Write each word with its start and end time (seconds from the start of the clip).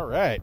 All 0.00 0.06
right. 0.06 0.40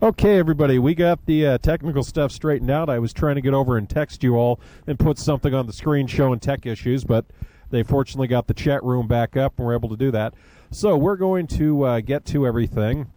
Okay, 0.00 0.38
everybody, 0.38 0.78
we 0.78 0.94
got 0.94 1.26
the 1.26 1.46
uh, 1.46 1.58
technical 1.58 2.02
stuff 2.02 2.32
straightened 2.32 2.70
out. 2.70 2.88
I 2.88 2.98
was 2.98 3.12
trying 3.12 3.34
to 3.34 3.42
get 3.42 3.52
over 3.52 3.76
and 3.76 3.86
text 3.86 4.22
you 4.22 4.36
all 4.36 4.58
and 4.86 4.98
put 4.98 5.18
something 5.18 5.52
on 5.52 5.66
the 5.66 5.72
screen 5.74 6.06
showing 6.06 6.40
tech 6.40 6.64
issues, 6.64 7.04
but 7.04 7.26
they 7.68 7.82
fortunately 7.82 8.28
got 8.28 8.46
the 8.46 8.54
chat 8.54 8.82
room 8.82 9.06
back 9.06 9.36
up 9.36 9.58
and 9.58 9.66
we're 9.66 9.74
able 9.74 9.90
to 9.90 9.98
do 9.98 10.10
that. 10.12 10.32
So 10.70 10.96
we're 10.96 11.16
going 11.16 11.46
to 11.48 11.82
uh, 11.82 12.00
get 12.00 12.24
to 12.24 12.46
everything. 12.46 13.12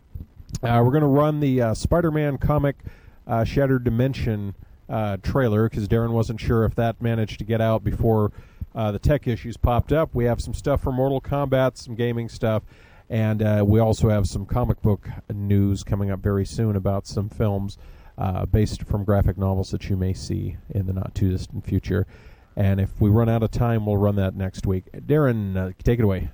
Uh, 0.61 0.81
we're 0.83 0.91
going 0.91 0.99
to 0.99 1.07
run 1.07 1.39
the 1.39 1.61
uh, 1.61 1.73
Spider-Man 1.75 2.37
comic 2.37 2.75
uh, 3.25 3.45
Shattered 3.45 3.85
Dimension 3.85 4.53
uh, 4.89 5.15
trailer 5.23 5.69
because 5.69 5.87
Darren 5.87 6.11
wasn't 6.11 6.41
sure 6.41 6.65
if 6.65 6.75
that 6.75 7.01
managed 7.01 7.39
to 7.39 7.45
get 7.45 7.61
out 7.61 7.85
before 7.85 8.33
the 8.73 8.99
tech 8.99 9.29
issues 9.29 9.55
popped 9.55 9.93
up. 9.93 10.13
We 10.13 10.25
have 10.25 10.41
some 10.41 10.53
stuff 10.53 10.83
for 10.83 10.91
Mortal 10.91 11.21
Kombat, 11.21 11.77
some 11.77 11.95
gaming 11.95 12.27
stuff, 12.27 12.63
and 13.09 13.41
uh, 13.41 13.63
we 13.65 13.79
also 13.79 14.09
have 14.09 14.27
some 14.27 14.45
comic 14.45 14.81
book 14.81 15.07
news 15.31 15.83
coming 15.83 16.11
up 16.11 16.19
very 16.19 16.45
soon 16.45 16.75
about 16.75 17.05
some 17.07 17.29
films 17.29 17.77
uh, 18.17 18.45
based 18.45 18.83
from 18.83 19.03
graphic 19.03 19.37
novels 19.37 19.71
that 19.71 19.89
you 19.89 19.95
may 19.95 20.13
see 20.13 20.57
in 20.69 20.85
the 20.85 20.93
not 20.93 21.13
too 21.13 21.29
distant 21.29 21.65
future. 21.65 22.07
And 22.55 22.79
if 22.79 23.01
we 23.01 23.09
run 23.09 23.27
out 23.29 23.43
of 23.43 23.51
time, 23.51 23.85
we'll 23.85 23.97
run 23.97 24.15
that 24.15 24.35
next 24.35 24.65
week. 24.65 24.85
Darren, 24.93 25.57
uh, 25.57 25.73
take 25.83 25.99
it 25.99 26.03
away. 26.03 26.29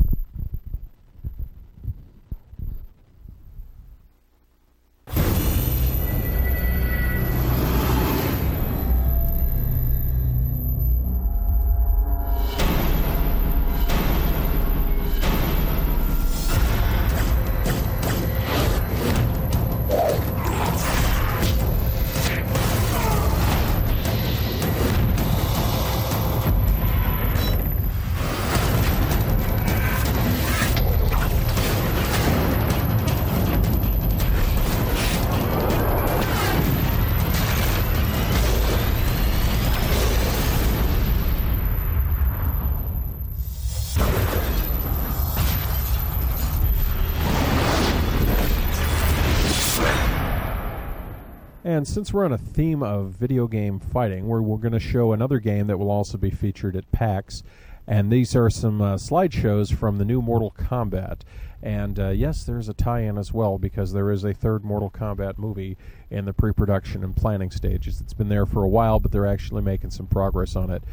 And 51.81 51.87
since 51.87 52.13
we're 52.13 52.25
on 52.25 52.31
a 52.31 52.37
theme 52.37 52.83
of 52.83 53.13
video 53.13 53.47
game 53.47 53.79
fighting, 53.79 54.27
we're, 54.27 54.43
we're 54.43 54.57
going 54.57 54.71
to 54.71 54.79
show 54.79 55.13
another 55.13 55.39
game 55.39 55.65
that 55.65 55.79
will 55.79 55.89
also 55.89 56.15
be 56.15 56.29
featured 56.29 56.75
at 56.75 56.91
PAX. 56.91 57.41
And 57.87 58.11
these 58.11 58.35
are 58.35 58.51
some 58.51 58.83
uh, 58.83 58.97
slideshows 58.97 59.73
from 59.75 59.97
the 59.97 60.05
new 60.05 60.21
Mortal 60.21 60.51
Kombat. 60.51 61.21
And 61.63 61.99
uh, 61.99 62.09
yes, 62.09 62.43
there's 62.43 62.69
a 62.69 62.75
tie 62.75 62.99
in 62.99 63.17
as 63.17 63.33
well 63.33 63.57
because 63.57 63.93
there 63.93 64.11
is 64.11 64.23
a 64.23 64.31
third 64.31 64.63
Mortal 64.63 64.91
Kombat 64.91 65.39
movie 65.39 65.75
in 66.11 66.25
the 66.25 66.33
pre 66.33 66.53
production 66.53 67.03
and 67.03 67.15
planning 67.15 67.49
stages. 67.49 67.99
It's 67.99 68.13
been 68.13 68.29
there 68.29 68.45
for 68.45 68.63
a 68.63 68.69
while, 68.69 68.99
but 68.99 69.11
they're 69.11 69.25
actually 69.25 69.63
making 69.63 69.89
some 69.89 70.05
progress 70.05 70.55
on 70.55 70.69
it. 70.69 70.83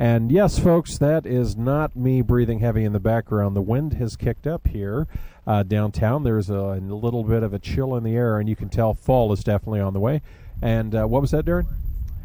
And 0.00 0.32
yes, 0.32 0.58
folks, 0.58 0.96
that 0.96 1.26
is 1.26 1.58
not 1.58 1.94
me 1.94 2.22
breathing 2.22 2.60
heavy 2.60 2.84
in 2.84 2.94
the 2.94 2.98
background. 2.98 3.54
The 3.54 3.60
wind 3.60 3.92
has 3.92 4.16
kicked 4.16 4.46
up 4.46 4.66
here 4.66 5.06
uh, 5.46 5.62
downtown. 5.62 6.22
There's 6.22 6.48
a, 6.48 6.54
a, 6.54 6.80
little 6.80 7.22
bit 7.22 7.42
of 7.42 7.52
a 7.52 7.58
chill 7.58 7.94
in 7.94 8.02
the 8.02 8.16
air, 8.16 8.38
and 8.38 8.48
you 8.48 8.56
can 8.56 8.70
tell 8.70 8.94
fall 8.94 9.30
is 9.30 9.44
definitely 9.44 9.80
on 9.80 9.92
the 9.92 10.00
way. 10.00 10.22
And 10.62 10.94
uh, 10.94 11.04
what 11.04 11.20
was 11.20 11.32
that, 11.32 11.44
Darren? 11.44 11.66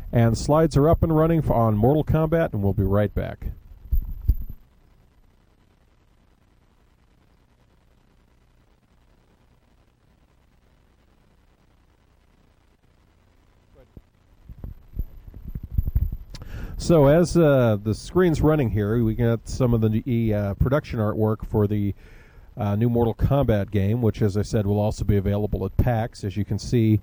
And 0.09 0.37
slides 0.37 0.77
are 0.77 0.87
up 0.87 1.03
and 1.03 1.13
running 1.13 1.51
on 1.51 1.75
Mortal 1.75 2.05
Kombat, 2.05 2.53
and 2.53 2.63
we'll 2.63 2.71
be 2.71 2.83
right 2.83 3.13
back. 3.13 3.47
So 16.77 17.07
as 17.07 17.37
uh, 17.37 17.77
the 17.81 17.95
screen's 17.95 18.41
running 18.41 18.69
here, 18.69 19.01
we 19.01 19.15
got 19.15 19.47
some 19.47 19.73
of 19.73 19.81
the 19.81 20.33
uh, 20.33 20.53
production 20.55 20.99
artwork 20.99 21.45
for 21.45 21.67
the 21.67 21.95
uh, 22.57 22.75
new 22.75 22.89
Mortal 22.89 23.15
Kombat 23.15 23.71
game, 23.71 24.01
which, 24.01 24.21
as 24.21 24.37
I 24.37 24.41
said, 24.41 24.67
will 24.67 24.79
also 24.79 25.05
be 25.05 25.15
available 25.17 25.65
at 25.65 25.75
PAX. 25.77 26.23
As 26.23 26.35
you 26.35 26.43
can 26.43 26.59
see, 26.59 26.99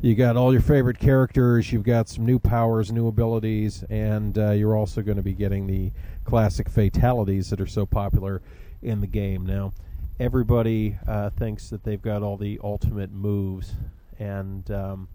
you 0.00 0.14
got 0.14 0.36
all 0.36 0.52
your 0.52 0.62
favorite 0.62 0.98
characters, 0.98 1.72
you've 1.72 1.82
got 1.82 2.08
some 2.08 2.24
new 2.24 2.38
powers, 2.38 2.92
new 2.92 3.08
abilities, 3.08 3.84
and 3.90 4.38
uh, 4.38 4.52
you're 4.52 4.76
also 4.76 5.02
going 5.02 5.16
to 5.16 5.22
be 5.22 5.34
getting 5.34 5.66
the 5.66 5.90
classic 6.24 6.68
fatalities 6.68 7.50
that 7.50 7.60
are 7.60 7.66
so 7.66 7.84
popular 7.84 8.40
in 8.80 9.00
the 9.00 9.06
game. 9.06 9.44
Now, 9.44 9.72
everybody 10.18 10.96
uh, 11.06 11.30
thinks 11.30 11.68
that 11.70 11.84
they've 11.84 12.00
got 12.00 12.22
all 12.22 12.36
the 12.36 12.60
ultimate 12.62 13.12
moves, 13.12 13.74
and 14.18 14.70
um, 14.70 15.08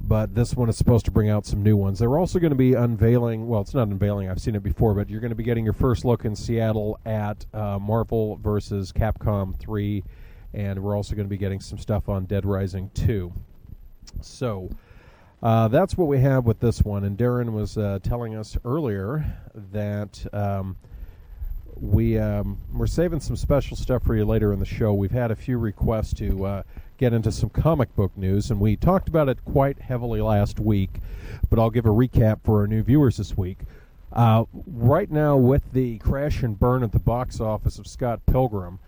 but 0.00 0.34
this 0.34 0.54
one 0.54 0.68
is 0.68 0.76
supposed 0.76 1.04
to 1.06 1.10
bring 1.10 1.28
out 1.28 1.46
some 1.46 1.62
new 1.62 1.76
ones. 1.76 1.98
They're 1.98 2.18
also 2.18 2.38
going 2.38 2.50
to 2.50 2.56
be 2.56 2.74
unveiling. 2.74 3.48
Well, 3.48 3.60
it's 3.60 3.74
not 3.74 3.88
unveiling. 3.88 4.28
I've 4.28 4.40
seen 4.40 4.54
it 4.54 4.62
before, 4.62 4.94
but 4.94 5.08
you're 5.10 5.20
going 5.20 5.30
to 5.30 5.36
be 5.36 5.44
getting 5.44 5.64
your 5.64 5.72
first 5.72 6.04
look 6.04 6.24
in 6.24 6.36
Seattle 6.36 6.98
at 7.04 7.44
uh, 7.52 7.78
Marvel 7.78 8.36
versus 8.36 8.92
Capcom 8.92 9.56
3, 9.58 10.04
and 10.54 10.82
we're 10.82 10.96
also 10.96 11.14
going 11.14 11.26
to 11.26 11.30
be 11.30 11.38
getting 11.38 11.60
some 11.60 11.78
stuff 11.78 12.08
on 12.08 12.24
Dead 12.26 12.44
Rising 12.44 12.90
2. 12.94 13.32
So. 14.22 14.70
Uh, 15.42 15.68
that's 15.68 15.98
what 15.98 16.08
we 16.08 16.18
have 16.18 16.46
with 16.46 16.58
this 16.60 16.82
one. 16.82 17.04
And 17.04 17.16
Darren 17.16 17.52
was 17.52 17.76
uh, 17.76 17.98
telling 18.02 18.34
us 18.34 18.56
earlier 18.64 19.22
that 19.54 20.26
um, 20.32 20.76
we 21.80 22.18
um, 22.18 22.58
we're 22.72 22.86
saving 22.86 23.20
some 23.20 23.36
special 23.36 23.76
stuff 23.76 24.02
for 24.02 24.16
you 24.16 24.24
later 24.24 24.52
in 24.52 24.58
the 24.58 24.66
show. 24.66 24.94
We've 24.94 25.10
had 25.10 25.30
a 25.30 25.36
few 25.36 25.58
requests 25.58 26.14
to 26.14 26.44
uh, 26.44 26.62
get 26.96 27.12
into 27.12 27.30
some 27.30 27.50
comic 27.50 27.94
book 27.94 28.16
news, 28.16 28.50
and 28.50 28.60
we 28.60 28.76
talked 28.76 29.08
about 29.08 29.28
it 29.28 29.44
quite 29.44 29.80
heavily 29.80 30.20
last 30.20 30.58
week, 30.58 31.00
but 31.50 31.58
I'll 31.58 31.70
give 31.70 31.86
a 31.86 31.90
recap 31.90 32.40
for 32.44 32.60
our 32.60 32.66
new 32.66 32.82
viewers 32.82 33.16
this 33.16 33.36
week. 33.36 33.58
Uh, 34.12 34.44
right 34.66 35.10
now, 35.10 35.36
with 35.36 35.72
the 35.72 35.98
crash 35.98 36.42
and 36.42 36.58
burn 36.58 36.82
at 36.82 36.92
the 36.92 36.98
box 36.98 37.40
office 37.40 37.78
of 37.78 37.86
Scott 37.86 38.20
Pilgrim, 38.26 38.78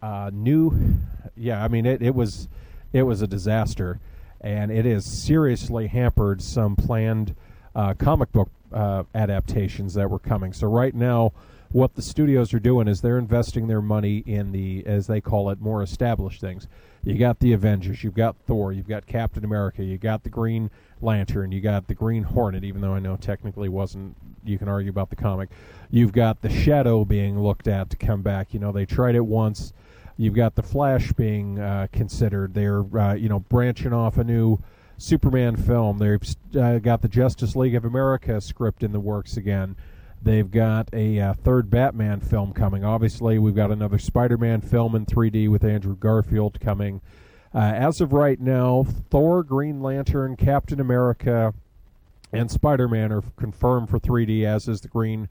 uh, 0.00 0.30
new, 0.32 0.98
yeah, 1.36 1.62
I 1.62 1.68
mean 1.68 1.86
it, 1.86 2.02
it 2.02 2.14
was 2.14 2.48
it 2.92 3.02
was 3.02 3.22
a 3.22 3.26
disaster, 3.26 3.98
and 4.40 4.70
it 4.70 4.84
has 4.84 5.04
seriously 5.04 5.88
hampered 5.88 6.40
some 6.40 6.76
planned 6.76 7.34
uh, 7.74 7.94
comic 7.94 8.30
book 8.32 8.50
uh, 8.72 9.04
adaptations 9.14 9.94
that 9.94 10.08
were 10.10 10.18
coming. 10.18 10.52
So 10.52 10.68
right 10.68 10.94
now, 10.94 11.32
what 11.70 11.94
the 11.94 12.02
studios 12.02 12.54
are 12.54 12.60
doing 12.60 12.88
is 12.88 13.00
they're 13.00 13.18
investing 13.18 13.66
their 13.66 13.82
money 13.82 14.18
in 14.26 14.52
the, 14.52 14.84
as 14.86 15.06
they 15.06 15.20
call 15.20 15.50
it, 15.50 15.60
more 15.60 15.82
established 15.82 16.40
things. 16.40 16.66
You 17.08 17.16
got 17.16 17.38
the 17.38 17.54
Avengers, 17.54 18.04
you've 18.04 18.12
got 18.12 18.36
Thor, 18.46 18.70
you've 18.70 18.86
got 18.86 19.06
Captain 19.06 19.42
America, 19.42 19.82
you 19.82 19.96
got 19.96 20.24
the 20.24 20.28
Green 20.28 20.70
Lantern, 21.00 21.52
you 21.52 21.62
got 21.62 21.88
the 21.88 21.94
Green 21.94 22.22
Hornet, 22.22 22.64
even 22.64 22.82
though 22.82 22.92
I 22.92 22.98
know 22.98 23.16
technically 23.16 23.70
wasn't. 23.70 24.14
You 24.44 24.58
can 24.58 24.68
argue 24.68 24.90
about 24.90 25.08
the 25.08 25.16
comic. 25.16 25.48
You've 25.90 26.12
got 26.12 26.42
the 26.42 26.50
Shadow 26.50 27.06
being 27.06 27.40
looked 27.40 27.66
at 27.66 27.88
to 27.88 27.96
come 27.96 28.20
back. 28.20 28.52
You 28.52 28.60
know 28.60 28.72
they 28.72 28.84
tried 28.84 29.14
it 29.14 29.24
once. 29.24 29.72
You've 30.18 30.34
got 30.34 30.54
the 30.54 30.62
Flash 30.62 31.10
being 31.12 31.58
uh, 31.58 31.86
considered. 31.92 32.52
They're 32.52 32.84
uh, 32.94 33.14
you 33.14 33.30
know 33.30 33.40
branching 33.40 33.94
off 33.94 34.18
a 34.18 34.24
new 34.24 34.58
Superman 34.98 35.56
film. 35.56 35.96
They've 35.96 36.36
uh, 36.60 36.78
got 36.78 37.00
the 37.00 37.08
Justice 37.08 37.56
League 37.56 37.74
of 37.74 37.86
America 37.86 38.38
script 38.38 38.82
in 38.82 38.92
the 38.92 39.00
works 39.00 39.38
again. 39.38 39.76
They've 40.22 40.50
got 40.50 40.88
a 40.92 41.20
uh, 41.20 41.34
third 41.34 41.70
Batman 41.70 42.20
film 42.20 42.52
coming. 42.52 42.84
Obviously, 42.84 43.38
we've 43.38 43.54
got 43.54 43.70
another 43.70 43.98
Spider-Man 43.98 44.60
film 44.60 44.94
in 44.94 45.06
3D 45.06 45.48
with 45.48 45.64
Andrew 45.64 45.96
Garfield 45.96 46.60
coming. 46.60 47.00
Uh, 47.54 47.58
as 47.58 48.00
of 48.00 48.12
right 48.12 48.40
now, 48.40 48.84
Thor, 49.10 49.42
Green 49.42 49.80
Lantern, 49.80 50.36
Captain 50.36 50.80
America, 50.80 51.54
and 52.32 52.50
Spider-Man 52.50 53.12
are 53.12 53.22
confirmed 53.36 53.88
for 53.88 53.98
3D, 53.98 54.44
as 54.44 54.68
is 54.68 54.80
the 54.80 54.88
Green 54.88 55.28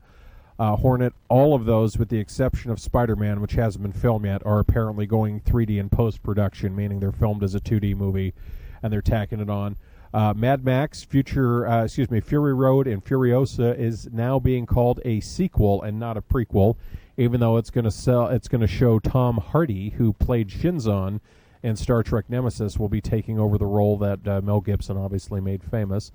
uh, 0.57 0.75
Hornet. 0.78 1.13
All 1.30 1.54
of 1.54 1.66
those, 1.66 1.98
with 1.98 2.10
the 2.10 2.19
exception 2.19 2.72
of 2.72 2.80
Spider-Man, 2.80 3.42
which 3.42 3.54
hasn't 3.54 3.83
been 3.83 3.94
filmed 3.94 4.25
yet, 4.25 4.44
are 4.45 4.60
apparently 4.60 5.06
going 5.06 5.42
3D 5.42 5.78
in 5.78 5.90
post-production, 5.90 6.75
meaning 6.75 7.00
they're 7.00 7.12
filmed 7.12 7.44
as 7.44 7.54
a 7.54 7.60
2D 7.60 7.95
movie, 7.95 8.33
and 8.81 8.92
they're 8.92 9.01
tacking 9.01 9.40
it 9.40 9.50
on. 9.50 9.75
Uh, 10.13 10.33
Mad 10.36 10.63
Max, 10.63 11.04
Future, 11.04 11.68
uh, 11.68 11.83
excuse 11.83 12.09
me, 12.09 12.19
Fury 12.21 12.54
Road 12.54 12.88
and 12.88 13.04
Furiosa 13.04 13.77
is 13.77 14.09
now 14.12 14.39
being 14.39 14.65
called 14.65 15.00
a 15.04 15.19
sequel 15.19 15.81
and 15.81 16.00
not 16.00 16.18
a 16.18 16.21
prequel, 16.21 16.75
even 17.18 17.39
though 17.39 17.57
it's 17.57 17.69
going 17.69 17.86
to 17.86 17.92
sell. 17.92 18.27
It's 18.27 18.48
going 18.48 18.62
to 18.62 18.68
show 18.68 19.00
Tom 19.00 19.38
Hardy, 19.38 19.92
who 19.92 20.13
played 20.13 20.50
Shinzon 20.50 21.19
in 21.62 21.75
Star 21.75 22.04
Trek 22.04 22.25
Nemesis, 22.30 22.77
will 22.77 22.89
be 22.89 23.01
taking 23.01 23.39
over 23.39 23.57
the 23.57 23.65
role 23.65 23.98
that 23.98 24.27
uh, 24.27 24.42
Mel 24.42 24.62
Gibson 24.62 24.98
obviously 24.98 25.42
made 25.42 25.63
famous. 25.63 26.12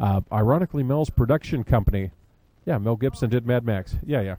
Uh, 0.00 0.22
ironically, 0.32 0.82
Mel's 0.82 1.10
production 1.10 1.64
company, 1.64 2.10
yeah, 2.64 2.78
Mel 2.78 2.96
Gibson 2.96 3.30
did 3.30 3.46
Mad 3.46 3.64
Max, 3.64 3.96
yeah, 4.04 4.20
yeah, 4.20 4.36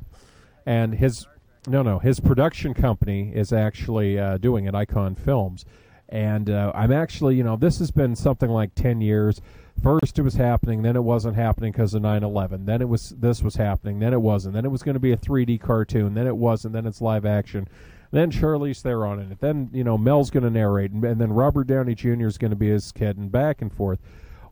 and 0.66 0.96
his 0.96 1.28
No, 1.68 1.82
no. 1.82 2.00
His 2.00 2.20
production 2.20 2.74
company 2.74 3.32
is 3.34 3.52
actually 3.52 4.20
uh, 4.20 4.38
doing 4.38 4.66
it, 4.66 4.76
Icon 4.76 5.16
Films. 5.16 5.66
And 6.10 6.50
uh, 6.50 6.72
I'm 6.76 6.92
actually, 6.92 7.36
you 7.36 7.44
know, 7.44 7.56
this 7.56 7.80
has 7.80 7.92
been 7.92 8.16
something 8.16 8.50
like 8.50 8.76
10 8.76 9.02
years. 9.02 9.42
First 9.82 10.18
it 10.18 10.22
was 10.22 10.36
happening, 10.36 10.84
then 10.84 10.96
it 10.96 11.04
wasn't 11.04 11.36
happening 11.36 11.72
because 11.72 11.94
of 11.94 12.02
9/11. 12.02 12.66
Then 12.66 12.82
it 12.82 12.88
was 12.88 13.10
this 13.10 13.44
was 13.44 13.56
happening, 13.56 14.00
then 14.00 14.14
it 14.14 14.22
wasn't. 14.22 14.54
Then 14.54 14.64
it 14.66 14.72
was 14.72 14.84
going 14.84 14.94
to 14.94 15.02
be 15.02 15.12
a 15.12 15.18
3D 15.18 15.60
cartoon, 15.60 16.14
then 16.14 16.28
it 16.28 16.38
wasn't. 16.38 16.74
Then 16.74 16.86
it's 16.86 17.02
live 17.02 17.26
action. 17.26 17.68
Then 18.12 18.32
Charlize 18.32 18.82
Theron 18.82 19.20
in 19.20 19.34
it. 19.34 19.42
Then 19.42 19.70
you 19.74 19.84
know 19.84 19.98
Mel's 19.98 20.30
going 20.30 20.46
to 20.46 20.50
narrate, 20.50 20.92
and, 20.92 21.04
and 21.04 21.20
then 21.20 21.34
Robert 21.34 21.68
Downey 21.68 21.94
Jr. 21.94 22.26
is 22.26 22.38
going 22.38 22.52
to 22.52 22.56
be 22.56 22.70
his 22.70 22.94
kid, 22.94 23.18
and 23.18 23.30
back 23.30 23.62
and 23.62 23.72
forth. 23.72 24.00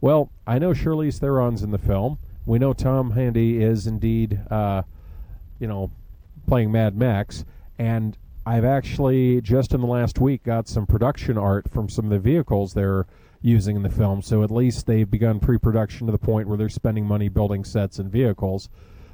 Well, 0.02 0.30
I 0.46 0.60
know 0.60 0.72
Charlize 0.72 1.20
Theron's 1.20 1.64
in 1.64 1.72
the 1.72 1.78
film. 1.78 2.18
We 2.46 2.60
know 2.60 2.74
Tom 2.74 3.12
Hardy 3.12 3.64
is 3.64 3.88
indeed, 3.88 4.42
uh, 4.52 4.84
you 5.60 5.68
know, 5.68 5.92
playing 6.46 6.74
Mad 6.74 6.98
Max, 6.98 7.46
and 7.80 8.18
I've 8.46 8.66
actually 8.66 9.42
just 9.42 9.74
in 9.74 9.82
the 9.82 9.88
last 9.88 10.20
week 10.20 10.44
got 10.44 10.68
some 10.68 10.86
production 10.86 11.38
art 11.38 11.70
from 11.72 11.88
some 11.88 12.06
of 12.06 12.12
the 12.12 12.20
vehicles 12.20 12.74
they're 12.74 13.06
using 13.42 13.76
in 13.76 13.84
the 13.84 13.90
film. 13.90 14.22
So 14.22 14.44
at 14.44 14.52
least 14.52 14.86
they've 14.86 15.10
begun 15.10 15.40
pre-production 15.40 16.08
to 16.08 16.12
the 16.12 16.18
point 16.18 16.48
where 16.48 16.58
they're 16.58 16.70
spending 16.70 17.06
money 17.06 17.30
building 17.30 17.64
sets 17.64 18.00
and 18.00 18.12
vehicles. 18.12 18.70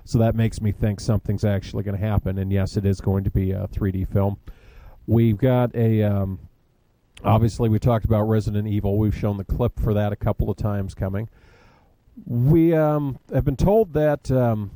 So 0.05 0.17
that 0.19 0.35
makes 0.35 0.61
me 0.61 0.71
think 0.71 0.99
something's 0.99 1.43
actually 1.43 1.83
going 1.83 1.99
to 1.99 2.05
happen. 2.05 2.37
And 2.37 2.51
yes, 2.51 2.77
it 2.77 2.85
is 2.85 3.01
going 3.01 3.23
to 3.25 3.29
be 3.29 3.51
a 3.51 3.67
3D 3.67 4.07
film. 4.07 4.37
We've 5.05 5.37
got 5.37 5.75
a. 5.75 6.03
Um, 6.03 6.39
obviously, 7.23 7.69
we 7.69 7.79
talked 7.79 8.05
about 8.05 8.23
Resident 8.23 8.67
Evil. 8.67 8.97
We've 8.97 9.15
shown 9.15 9.37
the 9.37 9.43
clip 9.43 9.79
for 9.79 9.93
that 9.93 10.11
a 10.11 10.15
couple 10.15 10.49
of 10.49 10.57
times 10.57 10.93
coming. 10.93 11.29
We 12.25 12.73
um, 12.73 13.19
have 13.33 13.45
been 13.45 13.55
told 13.55 13.93
that 13.93 14.31
um, 14.31 14.71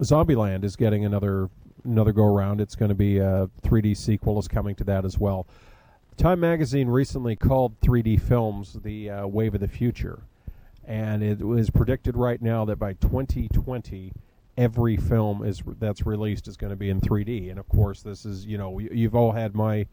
Zombieland 0.00 0.64
is 0.64 0.76
getting 0.76 1.04
another 1.04 1.50
another 1.84 2.12
go 2.12 2.24
around. 2.24 2.60
It's 2.60 2.74
going 2.74 2.90
to 2.90 2.94
be 2.94 3.18
a 3.18 3.48
3D 3.62 3.96
sequel 3.96 4.38
is 4.38 4.48
coming 4.48 4.74
to 4.76 4.84
that 4.84 5.04
as 5.04 5.18
well. 5.18 5.46
Time 6.16 6.40
magazine 6.40 6.88
recently 6.88 7.36
called 7.36 7.80
3D 7.80 8.20
films 8.20 8.76
the 8.82 9.10
uh, 9.10 9.26
wave 9.26 9.54
of 9.54 9.60
the 9.60 9.68
future, 9.68 10.22
and 10.84 11.22
it 11.22 11.40
was 11.40 11.70
predicted 11.70 12.16
right 12.16 12.42
now 12.42 12.64
that 12.66 12.76
by 12.76 12.92
2020 12.94 14.12
every 14.58 14.96
film 14.96 15.42
is 15.42 15.62
that's 15.78 16.04
released 16.04 16.46
is 16.46 16.56
going 16.56 16.70
to 16.70 16.76
be 16.76 16.90
in 16.90 17.00
3D. 17.00 17.50
And 17.50 17.58
of 17.58 17.68
course, 17.68 18.02
this 18.02 18.26
is 18.26 18.44
you 18.44 18.58
know 18.58 18.78
you've 18.78 19.14
all 19.14 19.32
had 19.32 19.54
my 19.54 19.86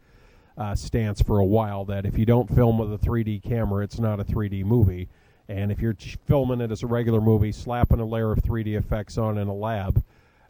uh, 0.58 0.74
stance 0.74 1.22
for 1.22 1.38
a 1.38 1.44
while 1.44 1.84
that 1.86 2.04
if 2.04 2.18
you 2.18 2.26
don't 2.26 2.54
film 2.54 2.78
with 2.78 2.92
a 2.92 2.98
3D 2.98 3.42
camera, 3.42 3.84
it's 3.84 3.98
not 3.98 4.20
a 4.20 4.24
3D 4.24 4.64
movie. 4.64 5.08
And 5.48 5.72
if 5.72 5.80
you're 5.80 5.96
filming 6.26 6.60
it 6.60 6.70
as 6.70 6.82
a 6.82 6.86
regular 6.86 7.22
movie, 7.22 7.52
slapping 7.52 8.00
a 8.00 8.04
layer 8.04 8.32
of 8.32 8.42
3D 8.42 8.76
effects 8.76 9.16
on 9.16 9.38
in 9.38 9.48
a 9.48 9.54
lab, 9.54 10.04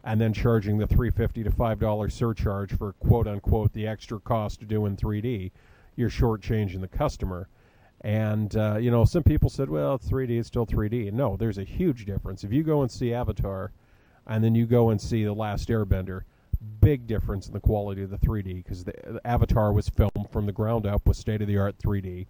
and 0.05 0.21
then 0.21 0.33
charging 0.33 0.79
the 0.79 0.87
350 0.87 1.45
to 1.45 1.51
five 1.51 1.79
dollar 1.79 2.09
surcharge 2.09 2.77
for 2.77 2.93
quote 2.95 3.27
unquote 3.27 3.73
the 3.73 3.87
extra 3.87 4.19
cost 4.21 4.61
to 4.61 4.67
do 4.67 4.87
in 4.87 4.97
3D, 4.97 5.51
you're 5.97 6.11
shortchanging 6.11 6.81
the 6.81 6.89
customer. 6.89 7.49
And 8.03 8.57
uh, 8.57 8.77
you 8.77 8.91
know, 8.91 9.05
some 9.05 9.25
people 9.25 9.51
said, 9.51 9.69
"Well, 9.69 9.97
it's 9.97 10.09
3D; 10.09 10.39
it's 10.39 10.49
still 10.49 10.67
3D." 10.67 11.13
No, 11.13 11.37
there's 11.37 11.59
a 11.59 11.65
huge 11.65 12.05
difference. 12.07 12.45
If 12.45 12.53
you 12.53 12.63
go 12.63 12.83
and 12.83 12.91
see 12.91 13.13
Avatar, 13.13 13.73
and 14.27 14.45
then 14.45 14.55
you 14.55 14.67
go 14.67 14.91
and 14.91 15.01
see 15.01 15.25
The 15.25 15.33
Last 15.33 15.69
Airbender, 15.69 16.23
big 16.81 17.07
difference 17.07 17.49
in 17.49 17.53
the 17.53 17.61
quality 17.61 18.03
of 18.03 18.11
the 18.11 18.19
3D 18.19 18.63
because 18.63 18.85
the, 18.85 18.93
the, 19.05 19.27
Avatar 19.27 19.73
was 19.73 19.89
filmed 19.89 20.29
from 20.31 20.47
the 20.47 20.53
ground 20.53 20.87
up 20.87 21.07
with 21.07 21.17
state 21.17 21.43
of 21.43 21.49
the 21.49 21.59
art 21.59 21.77
3D, 21.79 22.27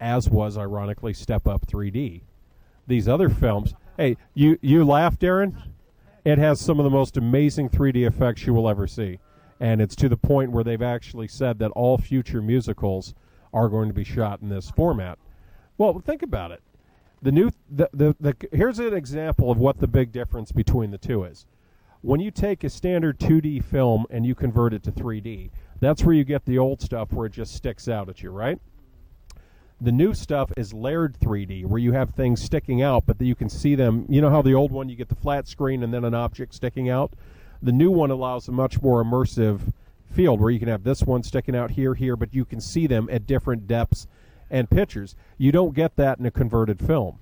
as 0.00 0.28
was 0.28 0.58
ironically 0.58 1.12
Step 1.12 1.46
Up 1.46 1.66
3D. 1.66 2.22
These 2.88 3.06
other 3.06 3.28
films, 3.28 3.74
hey, 3.96 4.16
you 4.34 4.58
you 4.60 4.84
laughed, 4.84 5.20
Darren? 5.20 5.54
It 6.26 6.38
has 6.38 6.60
some 6.60 6.80
of 6.80 6.84
the 6.84 6.90
most 6.90 7.16
amazing 7.16 7.68
3D 7.68 8.04
effects 8.04 8.48
you 8.48 8.52
will 8.52 8.68
ever 8.68 8.88
see, 8.88 9.20
and 9.60 9.80
it's 9.80 9.94
to 9.94 10.08
the 10.08 10.16
point 10.16 10.50
where 10.50 10.64
they've 10.64 10.82
actually 10.82 11.28
said 11.28 11.60
that 11.60 11.70
all 11.70 11.98
future 11.98 12.42
musicals 12.42 13.14
are 13.54 13.68
going 13.68 13.86
to 13.86 13.94
be 13.94 14.02
shot 14.02 14.42
in 14.42 14.48
this 14.48 14.68
format. 14.68 15.20
Well, 15.78 16.00
think 16.00 16.24
about 16.24 16.50
it. 16.50 16.64
The 17.22 17.30
new 17.30 17.52
the, 17.70 17.88
the, 17.92 18.16
the 18.18 18.34
here's 18.50 18.80
an 18.80 18.92
example 18.92 19.52
of 19.52 19.58
what 19.58 19.78
the 19.78 19.86
big 19.86 20.10
difference 20.10 20.50
between 20.50 20.90
the 20.90 20.98
two 20.98 21.22
is. 21.22 21.46
When 22.00 22.18
you 22.18 22.32
take 22.32 22.64
a 22.64 22.70
standard 22.70 23.20
2D 23.20 23.62
film 23.62 24.04
and 24.10 24.26
you 24.26 24.34
convert 24.34 24.74
it 24.74 24.82
to 24.82 24.90
3D, 24.90 25.52
that's 25.78 26.02
where 26.02 26.16
you 26.16 26.24
get 26.24 26.44
the 26.44 26.58
old 26.58 26.80
stuff 26.80 27.12
where 27.12 27.26
it 27.26 27.34
just 27.34 27.54
sticks 27.54 27.86
out 27.86 28.08
at 28.08 28.24
you, 28.24 28.30
right? 28.30 28.58
The 29.80 29.92
new 29.92 30.14
stuff 30.14 30.52
is 30.56 30.72
layered 30.72 31.18
3D, 31.20 31.66
where 31.66 31.78
you 31.78 31.92
have 31.92 32.10
things 32.10 32.42
sticking 32.42 32.80
out, 32.80 33.04
but 33.06 33.20
you 33.20 33.34
can 33.34 33.50
see 33.50 33.74
them. 33.74 34.06
You 34.08 34.22
know 34.22 34.30
how 34.30 34.40
the 34.40 34.54
old 34.54 34.72
one 34.72 34.88
you 34.88 34.96
get 34.96 35.10
the 35.10 35.14
flat 35.14 35.46
screen 35.46 35.82
and 35.82 35.92
then 35.92 36.04
an 36.04 36.14
object 36.14 36.54
sticking 36.54 36.88
out. 36.88 37.12
The 37.62 37.72
new 37.72 37.90
one 37.90 38.10
allows 38.10 38.48
a 38.48 38.52
much 38.52 38.80
more 38.80 39.04
immersive 39.04 39.72
field 40.10 40.40
where 40.40 40.50
you 40.50 40.58
can 40.58 40.68
have 40.68 40.84
this 40.84 41.02
one 41.02 41.22
sticking 41.22 41.54
out 41.54 41.72
here, 41.72 41.94
here, 41.94 42.16
but 42.16 42.32
you 42.32 42.46
can 42.46 42.60
see 42.60 42.86
them 42.86 43.08
at 43.12 43.26
different 43.26 43.66
depths 43.66 44.06
and 44.50 44.70
pictures. 44.70 45.14
You 45.36 45.52
don't 45.52 45.74
get 45.74 45.96
that 45.96 46.18
in 46.18 46.24
a 46.24 46.30
converted 46.30 46.80
film. 46.80 47.18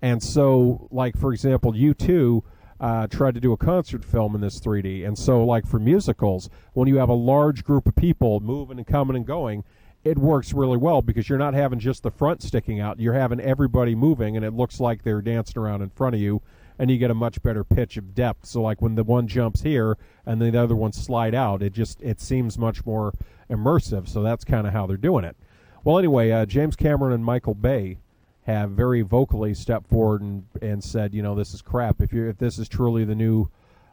And 0.00 0.22
so, 0.22 0.88
like, 0.92 1.16
for 1.16 1.32
example, 1.32 1.72
U2 1.72 2.42
uh, 2.80 3.06
tried 3.08 3.34
to 3.34 3.40
do 3.40 3.52
a 3.52 3.56
concert 3.56 4.04
film 4.04 4.34
in 4.34 4.40
this 4.40 4.60
3D. 4.60 5.06
And 5.06 5.18
so, 5.18 5.44
like, 5.44 5.66
for 5.66 5.78
musicals, 5.78 6.48
when 6.72 6.88
you 6.88 6.96
have 6.96 7.08
a 7.08 7.14
large 7.14 7.64
group 7.64 7.86
of 7.86 7.96
people 7.96 8.40
moving 8.40 8.78
and 8.78 8.86
coming 8.86 9.16
and 9.16 9.26
going, 9.26 9.64
it 10.02 10.18
works 10.18 10.52
really 10.52 10.76
well 10.76 11.02
because 11.02 11.28
you're 11.28 11.38
not 11.38 11.54
having 11.54 11.78
just 11.78 12.02
the 12.02 12.10
front 12.10 12.42
sticking 12.42 12.80
out. 12.80 12.98
You're 12.98 13.14
having 13.14 13.40
everybody 13.40 13.94
moving, 13.94 14.36
and 14.36 14.44
it 14.44 14.54
looks 14.54 14.80
like 14.80 15.02
they're 15.02 15.20
dancing 15.20 15.60
around 15.60 15.82
in 15.82 15.90
front 15.90 16.14
of 16.14 16.20
you, 16.20 16.40
and 16.78 16.90
you 16.90 16.96
get 16.96 17.10
a 17.10 17.14
much 17.14 17.42
better 17.42 17.64
pitch 17.64 17.96
of 17.98 18.14
depth. 18.14 18.46
So, 18.46 18.62
like, 18.62 18.80
when 18.80 18.94
the 18.94 19.04
one 19.04 19.28
jumps 19.28 19.62
here 19.62 19.98
and 20.24 20.40
the 20.40 20.58
other 20.58 20.76
one 20.76 20.92
slide 20.92 21.34
out, 21.34 21.62
it 21.62 21.74
just 21.74 22.00
it 22.02 22.20
seems 22.20 22.56
much 22.56 22.86
more 22.86 23.12
immersive. 23.50 24.08
So 24.08 24.22
that's 24.22 24.44
kind 24.44 24.66
of 24.66 24.72
how 24.72 24.86
they're 24.86 24.96
doing 24.96 25.24
it. 25.24 25.36
Well, 25.84 25.98
anyway, 25.98 26.30
uh, 26.30 26.46
James 26.46 26.76
Cameron 26.76 27.12
and 27.12 27.24
Michael 27.24 27.54
Bay 27.54 27.98
have 28.44 28.70
very 28.70 29.02
vocally 29.02 29.52
stepped 29.54 29.88
forward 29.88 30.22
and, 30.22 30.44
and 30.62 30.82
said, 30.82 31.12
you 31.12 31.22
know, 31.22 31.34
this 31.34 31.52
is 31.52 31.60
crap. 31.60 32.00
If 32.00 32.12
you 32.12 32.26
if 32.26 32.38
this 32.38 32.58
is 32.58 32.68
truly 32.68 33.04
the 33.04 33.14
new 33.14 33.48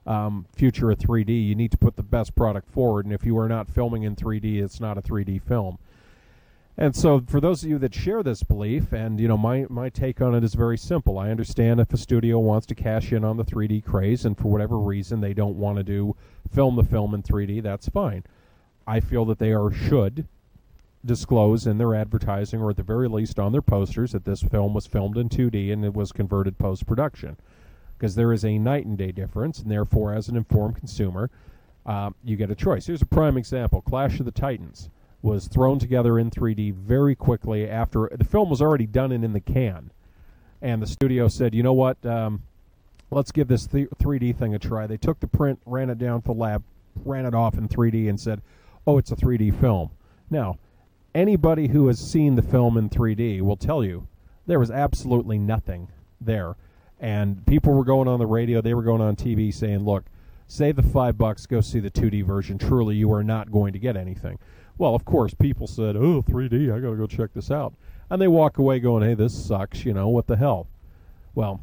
um, 0.05 0.45
future 0.55 0.89
of 0.89 0.99
3D, 0.99 1.45
you 1.45 1.53
need 1.53 1.71
to 1.71 1.77
put 1.77 1.97
the 1.97 2.03
best 2.03 2.33
product 2.33 2.69
forward. 2.71 3.05
And 3.05 3.13
if 3.13 3.25
you 3.25 3.37
are 3.37 3.49
not 3.49 3.69
filming 3.69 4.03
in 4.03 4.15
3D, 4.15 4.63
it's 4.63 4.79
not 4.79 4.97
a 4.97 5.01
3D 5.01 5.41
film. 5.41 5.77
And 6.79 6.95
so, 6.95 7.23
for 7.27 7.41
those 7.41 7.63
of 7.63 7.69
you 7.71 7.79
that 7.79 7.95
share 7.95 8.21
this 8.21 8.43
belief, 8.43 8.93
and 8.93 9.19
you 9.19 9.27
know, 9.27 9.37
my 9.37 9.65
my 9.67 9.89
take 9.89 10.21
on 10.21 10.35
it 10.35 10.43
is 10.43 10.53
very 10.53 10.77
simple. 10.77 11.17
I 11.17 11.31
understand 11.31 11.79
if 11.79 11.91
a 11.91 11.97
studio 11.97 12.37
wants 12.37 12.67
to 12.67 12.75
cash 12.75 13.11
in 13.11 13.23
on 13.23 13.37
the 13.37 13.43
3D 13.43 13.83
craze, 13.83 14.25
and 14.25 14.37
for 14.37 14.51
whatever 14.51 14.77
reason 14.77 15.19
they 15.19 15.33
don't 15.33 15.57
want 15.57 15.77
to 15.77 15.83
do 15.83 16.15
film 16.53 16.75
the 16.75 16.83
film 16.83 17.15
in 17.15 17.23
3D, 17.23 17.63
that's 17.63 17.89
fine. 17.89 18.23
I 18.85 18.99
feel 18.99 19.25
that 19.25 19.39
they 19.39 19.53
are 19.53 19.71
should 19.71 20.27
disclose 21.03 21.65
in 21.65 21.79
their 21.79 21.95
advertising 21.95 22.61
or 22.61 22.69
at 22.69 22.75
the 22.75 22.83
very 22.83 23.07
least 23.07 23.39
on 23.39 23.53
their 23.53 23.61
posters 23.61 24.11
that 24.11 24.25
this 24.25 24.43
film 24.43 24.73
was 24.73 24.85
filmed 24.85 25.17
in 25.17 25.29
2D 25.29 25.71
and 25.73 25.83
it 25.83 25.93
was 25.93 26.11
converted 26.11 26.59
post 26.59 26.85
production. 26.85 27.37
Because 27.97 28.13
there 28.13 28.31
is 28.31 28.45
a 28.45 28.59
night 28.59 28.85
and 28.85 28.99
day 28.99 29.11
difference, 29.11 29.59
and 29.59 29.71
therefore, 29.71 30.13
as 30.13 30.29
an 30.29 30.37
informed 30.37 30.75
consumer, 30.75 31.31
uh, 31.87 32.11
you 32.23 32.35
get 32.35 32.51
a 32.51 32.55
choice. 32.55 32.85
Here's 32.85 33.01
a 33.01 33.07
prime 33.07 33.35
example 33.35 33.81
Clash 33.81 34.19
of 34.19 34.25
the 34.27 34.31
Titans 34.31 34.91
was 35.21 35.47
thrown 35.47 35.79
together 35.79 36.19
in 36.19 36.29
3D 36.29 36.73
very 36.73 37.15
quickly 37.15 37.69
after 37.69 38.09
the 38.15 38.23
film 38.23 38.49
was 38.49 38.61
already 38.61 38.85
done 38.85 39.11
and 39.11 39.23
in 39.23 39.33
the 39.33 39.39
can. 39.39 39.91
And 40.61 40.81
the 40.81 40.87
studio 40.87 41.27
said, 41.27 41.53
you 41.53 41.63
know 41.63 41.73
what, 41.73 42.03
um, 42.05 42.43
let's 43.11 43.31
give 43.31 43.47
this 43.47 43.67
th- 43.67 43.89
3D 43.89 44.35
thing 44.35 44.55
a 44.55 44.59
try. 44.59 44.87
They 44.87 44.97
took 44.97 45.19
the 45.19 45.27
print, 45.27 45.59
ran 45.65 45.89
it 45.89 45.97
down 45.97 46.21
to 46.21 46.27
the 46.27 46.33
lab, 46.33 46.63
ran 47.03 47.25
it 47.25 47.33
off 47.33 47.57
in 47.57 47.67
3D, 47.67 48.09
and 48.09 48.19
said, 48.19 48.41
oh, 48.85 48.97
it's 48.97 49.11
a 49.11 49.15
3D 49.15 49.59
film. 49.59 49.91
Now, 50.29 50.57
anybody 51.13 51.67
who 51.67 51.87
has 51.87 51.99
seen 51.99 52.35
the 52.35 52.41
film 52.41 52.77
in 52.77 52.89
3D 52.89 53.41
will 53.41 53.57
tell 53.57 53.83
you 53.83 54.07
there 54.45 54.59
was 54.59 54.71
absolutely 54.71 55.37
nothing 55.37 55.89
there. 56.21 56.55
And 56.99 57.45
people 57.45 57.73
were 57.73 57.83
going 57.83 58.07
on 58.07 58.19
the 58.19 58.25
radio, 58.25 58.61
they 58.61 58.73
were 58.73 58.81
going 58.81 59.01
on 59.01 59.15
TV 59.15 59.53
saying, 59.53 59.85
look, 59.85 60.05
save 60.47 60.77
the 60.77 60.83
five 60.83 61.17
bucks, 61.17 61.45
go 61.45 61.61
see 61.61 61.79
the 61.79 61.91
2D 61.91 62.23
version. 62.23 62.57
Truly, 62.57 62.95
you 62.95 63.11
are 63.13 63.23
not 63.23 63.51
going 63.51 63.73
to 63.73 63.79
get 63.79 63.95
anything. 63.95 64.39
Well, 64.77 64.95
of 64.95 65.05
course, 65.05 65.33
people 65.33 65.67
said, 65.67 65.95
oh, 65.95 66.21
3D, 66.21 66.73
I 66.73 66.79
got 66.79 66.91
to 66.91 66.95
go 66.95 67.07
check 67.07 67.33
this 67.33 67.49
out. 67.49 67.73
And 68.09 68.21
they 68.21 68.27
walk 68.27 68.57
away 68.57 68.79
going, 68.79 69.03
hey, 69.03 69.15
this 69.15 69.33
sucks, 69.33 69.85
you 69.85 69.93
know, 69.93 70.07
what 70.07 70.27
the 70.27 70.37
hell? 70.37 70.67
Well, 71.35 71.61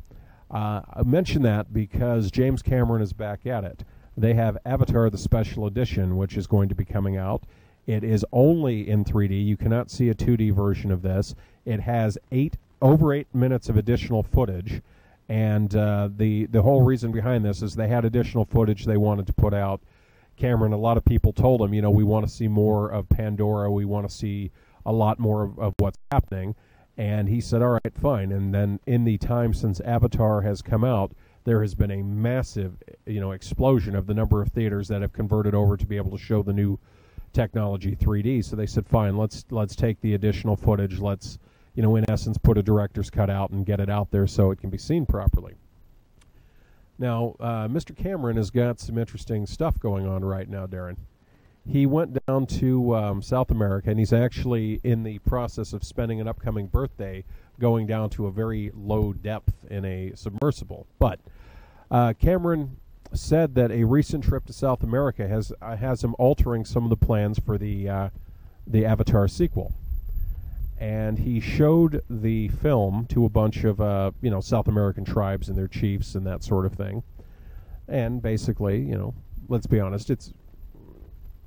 uh, 0.51 0.83
I 0.93 1.03
mention 1.05 1.43
that 1.43 1.73
because 1.73 2.31
James 2.31 2.63
Cameron 2.63 3.03
is 3.03 3.13
back 3.13 3.47
at 3.47 3.65
it. 3.65 3.85
They 4.17 4.35
have 4.35 4.59
Avatar, 4.65 5.11
the 5.11 5.19
special 5.19 5.67
edition, 5.67 6.17
which 6.17 6.37
is 6.37 6.47
going 6.47 6.69
to 6.69 6.75
be 6.75 6.85
coming 6.85 7.17
out 7.17 7.45
it 7.87 8.03
is 8.03 8.25
only 8.33 8.89
in 8.89 9.05
3D. 9.05 9.45
You 9.45 9.57
cannot 9.57 9.91
see 9.91 10.09
a 10.09 10.15
2D 10.15 10.53
version 10.55 10.91
of 10.91 11.03
this. 11.03 11.35
It 11.65 11.81
has 11.81 12.19
eight 12.33 12.57
over 12.81 13.13
eight 13.13 13.29
minutes 13.35 13.69
of 13.69 13.77
additional 13.77 14.23
footage, 14.23 14.83
and 15.29 15.75
uh, 15.75 16.09
the 16.17 16.47
the 16.47 16.63
whole 16.63 16.83
reason 16.83 17.13
behind 17.13 17.45
this 17.45 17.63
is 17.63 17.75
they 17.75 17.89
had 17.89 18.05
additional 18.05 18.45
footage 18.45 18.85
they 18.85 18.97
wanted 18.97 19.27
to 19.27 19.33
put 19.33 19.55
out. 19.55 19.81
Cameron, 20.37 20.73
a 20.73 20.79
lot 20.79 20.97
of 20.97 21.05
people 21.05 21.33
told 21.33 21.63
him, 21.63 21.75
you 21.75 21.83
know, 21.83 21.91
we 21.91 22.05
want 22.05 22.27
to 22.27 22.33
see 22.33 22.49
more 22.49 22.91
of 22.91 23.09
Pandora. 23.09 23.71
We 23.71 23.85
want 23.85 24.09
to 24.09 24.15
see 24.15 24.51
a 24.87 24.93
lot 24.93 25.19
more 25.19 25.43
of, 25.43 25.59
of 25.59 25.75
what's 25.79 25.99
happening. 26.11 26.55
And 26.97 27.29
he 27.29 27.41
said, 27.41 27.63
all 27.63 27.81
right, 27.85 27.95
fine. 28.01 28.31
And 28.31 28.55
then 28.55 28.81
in 28.87 29.05
the 29.05 29.19
time 29.19 29.53
since 29.53 29.81
Avatar 29.81 30.43
has 30.43 30.63
come 30.63 30.85
out, 30.85 31.13
there 31.45 31.61
has 31.61 31.75
been 31.75 31.91
a 31.91 32.03
massive, 32.03 32.83
you 33.07 33.21
know, 33.21 33.33
explosion 33.33 33.95
of 33.95 34.07
the 34.07 34.15
number 34.15 34.41
of 34.41 34.49
theaters 34.49 34.89
that 34.89 35.03
have 35.03 35.13
converted 35.13 35.55
over 35.55 35.77
to 35.77 35.87
be 35.87 35.97
able 35.97 36.11
to 36.13 36.23
show 36.23 36.43
the 36.43 36.53
new 36.53 36.79
technology 37.33 37.97
3D. 37.97 38.45
So 38.45 38.57
they 38.57 38.67
said, 38.67 38.87
fine, 38.87 39.17
let's 39.17 39.45
let's 39.51 39.77
take 39.77 40.01
the 40.01 40.15
additional 40.15 40.57
footage. 40.57 41.01
Let's, 41.01 41.39
you 41.75 41.83
know, 41.83 41.97
in 41.97 42.09
essence, 42.09 42.39
put 42.39 42.57
a 42.57 42.63
director's 42.63 43.11
cut 43.11 43.29
out 43.29 43.51
and 43.51 43.67
get 43.67 43.81
it 43.81 43.91
out 43.91 44.11
there 44.11 44.27
so 44.27 44.51
it 44.53 44.61
can 44.61 44.71
be 44.71 44.79
seen 44.79 45.05
properly. 45.05 45.55
Now, 46.99 47.35
uh, 47.41 47.69
Mr. 47.69 47.97
Cameron 47.97 48.37
has 48.37 48.51
got 48.51 48.79
some 48.79 48.99
interesting 48.99 49.47
stuff 49.47 49.79
going 49.81 50.07
on 50.07 50.25
right 50.25 50.49
now, 50.49 50.67
Darren. 50.67 50.97
He 51.67 51.87
went 51.87 52.19
down 52.27 52.47
to 52.47 52.95
um, 52.95 53.23
South 53.23 53.51
America, 53.51 53.91
and 53.91 53.99
he's 53.99 54.13
actually 54.13 54.81
in 54.85 55.03
the 55.03 55.19
process 55.21 55.73
of 55.73 55.83
spending 55.83 56.21
an 56.21 56.29
upcoming 56.29 56.67
birthday 56.67 57.25
going 57.59 57.87
down 57.87 58.11
to 58.11 58.27
a 58.27 58.31
very 58.31 58.71
low 58.75 59.13
depth 59.13 59.55
in 59.71 59.85
a 59.85 60.13
submersible. 60.15 60.87
But 60.99 61.21
uh, 61.91 62.13
Cameron 62.21 62.77
said 63.13 63.55
that 63.55 63.71
a 63.71 63.85
recent 63.85 64.25
trip 64.25 64.45
to 64.47 64.53
South 64.53 64.83
America 64.83 65.27
has 65.27 65.53
uh, 65.63 65.77
has 65.77 66.03
him 66.05 66.15
altering 66.19 66.65
some 66.65 66.85
of 66.85 66.91
the 66.91 66.97
plans 66.97 67.39
for 67.39 67.57
the 67.57 67.89
uh, 67.89 68.09
the 68.67 68.85
Avatar 68.85 69.29
sequel, 69.29 69.73
and 70.79 71.19
he 71.19 71.41
showed 71.41 72.03
the 72.11 72.49
film 72.49 73.07
to 73.07 73.25
a 73.25 73.29
bunch 73.29 73.65
of 73.65 73.81
uh, 73.81 74.11
you 74.21 74.31
know 74.31 74.41
South 74.41 74.69
American 74.69 75.05
tribes 75.05 75.49
and 75.49 75.57
their 75.57 75.69
chiefs 75.69 76.15
and 76.15 76.27
that 76.27 76.43
sort 76.43 76.67
of 76.67 76.75
thing, 76.75 77.03
and 77.89 78.23
basically 78.23 78.81
you 78.81 78.97
know 78.97 79.15
let's 79.49 79.67
be 79.67 79.79
honest 79.79 80.11
it's 80.11 80.33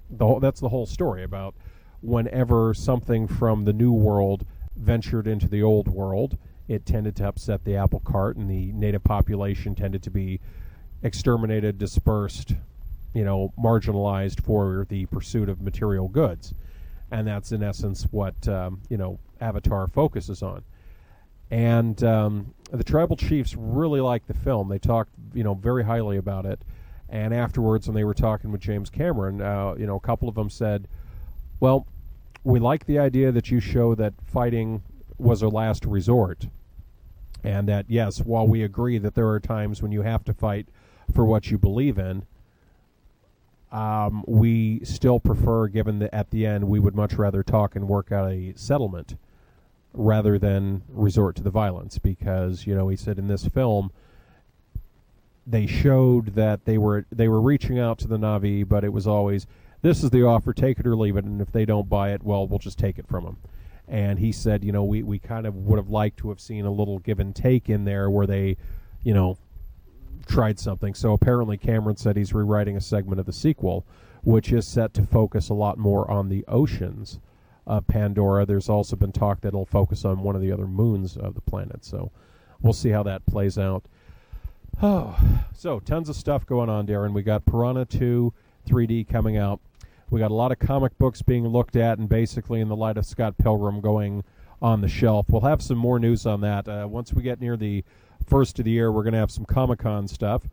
the 0.09 0.25
whole, 0.25 0.39
that's 0.39 0.59
the 0.59 0.69
whole 0.69 0.85
story 0.85 1.23
about 1.23 1.55
whenever 2.01 2.73
something 2.73 3.27
from 3.27 3.65
the 3.65 3.73
new 3.73 3.91
world 3.91 4.45
ventured 4.75 5.27
into 5.27 5.47
the 5.47 5.63
old 5.63 5.87
world, 5.87 6.37
it 6.67 6.85
tended 6.85 7.15
to 7.17 7.27
upset 7.27 7.63
the 7.63 7.75
apple 7.75 7.99
cart, 7.99 8.37
and 8.37 8.49
the 8.49 8.71
native 8.73 9.03
population 9.03 9.75
tended 9.75 10.03
to 10.03 10.09
be 10.09 10.39
exterminated, 11.03 11.77
dispersed, 11.77 12.53
you 13.13 13.23
know, 13.23 13.53
marginalized 13.57 14.41
for 14.41 14.85
the 14.89 15.05
pursuit 15.07 15.49
of 15.49 15.61
material 15.61 16.07
goods. 16.07 16.53
And 17.11 17.27
that's 17.27 17.51
in 17.51 17.63
essence 17.63 18.07
what, 18.11 18.47
um, 18.47 18.81
you 18.89 18.97
know, 18.97 19.19
Avatar 19.39 19.87
focuses 19.87 20.43
on. 20.43 20.63
And 21.49 22.03
um, 22.03 22.53
the 22.71 22.83
tribal 22.83 23.15
chiefs 23.15 23.55
really 23.55 24.01
liked 24.01 24.27
the 24.27 24.33
film. 24.33 24.67
They 24.67 24.79
talked, 24.79 25.11
you 25.33 25.43
know, 25.43 25.53
very 25.53 25.83
highly 25.83 26.17
about 26.17 26.45
it. 26.45 26.61
And 27.09 27.33
afterwards, 27.33 27.87
when 27.87 27.95
they 27.95 28.03
were 28.03 28.13
talking 28.13 28.51
with 28.51 28.59
James 28.59 28.89
Cameron, 28.89 29.41
uh, 29.41 29.75
you 29.77 29.87
know, 29.87 29.95
a 29.95 30.01
couple 30.01 30.27
of 30.27 30.35
them 30.35 30.49
said, 30.49 30.87
well, 31.61 31.87
we 32.43 32.59
like 32.59 32.85
the 32.85 32.99
idea 32.99 33.31
that 33.31 33.49
you 33.49 33.59
show 33.61 33.95
that 33.95 34.13
fighting 34.25 34.83
was 35.17 35.41
a 35.41 35.47
last 35.47 35.85
resort. 35.85 36.47
And 37.43 37.67
that, 37.69 37.85
yes, 37.87 38.19
while 38.19 38.47
we 38.47 38.63
agree 38.63 38.97
that 38.97 39.15
there 39.15 39.29
are 39.29 39.39
times 39.39 39.81
when 39.81 39.93
you 39.93 40.01
have 40.01 40.25
to 40.25 40.33
fight 40.33 40.67
for 41.13 41.23
what 41.23 41.49
you 41.49 41.57
believe 41.57 41.97
in, 41.97 42.25
um, 43.71 44.23
we 44.27 44.81
still 44.83 45.19
prefer, 45.19 45.67
given 45.67 45.99
that 45.99 46.13
at 46.13 46.31
the 46.31 46.45
end 46.45 46.67
we 46.67 46.79
would 46.79 46.95
much 46.95 47.13
rather 47.13 47.43
talk 47.43 47.75
and 47.75 47.87
work 47.87 48.11
out 48.11 48.31
a 48.31 48.53
settlement 48.55 49.17
rather 49.93 50.37
than 50.37 50.83
resort 50.89 51.35
to 51.35 51.43
the 51.43 51.49
violence. 51.49 51.97
Because, 51.97 52.65
you 52.65 52.75
know, 52.75 52.87
he 52.87 52.95
said 52.95 53.17
in 53.19 53.27
this 53.27 53.45
film, 53.45 53.91
they 55.45 55.65
showed 55.65 56.35
that 56.35 56.65
they 56.65 56.77
were 56.77 57.05
they 57.11 57.27
were 57.27 57.41
reaching 57.41 57.79
out 57.79 57.97
to 57.99 58.07
the 58.07 58.17
Na'vi, 58.17 58.67
but 58.67 58.83
it 58.83 58.93
was 58.93 59.07
always 59.07 59.47
this 59.81 60.03
is 60.03 60.09
the 60.09 60.23
offer, 60.23 60.53
take 60.53 60.79
it 60.79 60.87
or 60.87 60.95
leave 60.95 61.17
it, 61.17 61.25
and 61.25 61.41
if 61.41 61.51
they 61.51 61.65
don't 61.65 61.89
buy 61.89 62.11
it, 62.11 62.23
well, 62.23 62.47
we'll 62.47 62.59
just 62.59 62.79
take 62.79 62.97
it 62.97 63.07
from 63.07 63.23
them. 63.23 63.37
And 63.87 64.19
he 64.19 64.31
said, 64.31 64.63
you 64.63 64.71
know, 64.71 64.83
we, 64.83 65.01
we 65.03 65.19
kind 65.19 65.45
of 65.45 65.55
would 65.55 65.77
have 65.77 65.89
liked 65.89 66.17
to 66.19 66.29
have 66.29 66.41
seen 66.41 66.65
a 66.65 66.71
little 66.71 66.99
give 66.99 67.19
and 67.19 67.33
take 67.33 67.69
in 67.69 67.85
there 67.85 68.09
where 68.09 68.27
they, 68.27 68.57
you 69.03 69.13
know, 69.13 69.37
tried 70.25 70.59
something. 70.59 70.93
So 70.93 71.13
apparently 71.13 71.57
Cameron 71.57 71.97
said 71.97 72.17
he's 72.17 72.33
rewriting 72.33 72.77
a 72.77 72.81
segment 72.81 73.19
of 73.19 73.25
the 73.25 73.33
sequel, 73.33 73.85
which 74.23 74.51
is 74.51 74.67
set 74.67 74.93
to 74.95 75.03
focus 75.03 75.49
a 75.49 75.53
lot 75.53 75.77
more 75.77 76.09
on 76.09 76.29
the 76.29 76.45
oceans 76.47 77.19
of 77.65 77.87
Pandora. 77.87 78.45
There's 78.45 78.69
also 78.69 78.95
been 78.95 79.11
talk 79.11 79.41
that 79.41 79.49
it'll 79.49 79.65
focus 79.65 80.05
on 80.05 80.23
one 80.23 80.35
of 80.35 80.41
the 80.41 80.51
other 80.51 80.67
moons 80.67 81.17
of 81.17 81.35
the 81.35 81.41
planet. 81.41 81.85
So 81.85 82.11
we'll 82.61 82.73
see 82.73 82.89
how 82.89 83.03
that 83.03 83.25
plays 83.25 83.57
out. 83.57 83.85
Oh, 84.81 85.17
so 85.53 85.79
tons 85.79 86.09
of 86.09 86.15
stuff 86.15 86.45
going 86.45 86.69
on, 86.69 86.87
Darren. 86.87 87.13
We 87.13 87.23
got 87.23 87.45
Piranha 87.45 87.85
2 87.85 88.33
3D 88.67 89.07
coming 89.07 89.37
out. 89.37 89.59
We 90.09 90.19
got 90.19 90.31
a 90.31 90.35
lot 90.35 90.53
of 90.53 90.59
comic 90.59 90.97
books 90.97 91.21
being 91.21 91.45
looked 91.47 91.75
at, 91.75 91.99
and 91.99 92.07
basically, 92.07 92.61
in 92.61 92.69
the 92.69 92.75
light 92.75 92.97
of 92.97 93.05
Scott 93.05 93.37
Pilgrim 93.37 93.81
going 93.81 94.23
on 94.61 94.81
the 94.81 94.87
shelf. 94.87 95.27
We'll 95.29 95.41
have 95.41 95.61
some 95.61 95.77
more 95.77 95.99
news 95.99 96.25
on 96.25 96.41
that 96.41 96.67
uh, 96.67 96.87
once 96.89 97.13
we 97.13 97.21
get 97.21 97.41
near 97.41 97.57
the 97.57 97.83
first 98.27 98.59
of 98.59 98.65
the 98.65 98.71
year. 98.71 98.91
We're 98.91 99.03
going 99.03 99.13
to 99.13 99.19
have 99.19 99.31
some 99.31 99.45
Comic 99.45 99.79
Con 99.79 100.07
stuff. 100.07 100.43